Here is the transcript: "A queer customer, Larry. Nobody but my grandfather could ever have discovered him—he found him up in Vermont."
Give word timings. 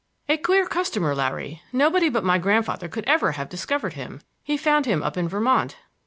"A 0.27 0.35
queer 0.35 0.65
customer, 0.65 1.13
Larry. 1.13 1.61
Nobody 1.71 2.09
but 2.09 2.23
my 2.23 2.39
grandfather 2.39 2.87
could 2.87 3.05
ever 3.05 3.33
have 3.33 3.49
discovered 3.49 3.93
him—he 3.93 4.57
found 4.57 4.87
him 4.87 5.03
up 5.03 5.15
in 5.15 5.27
Vermont." 5.27 5.75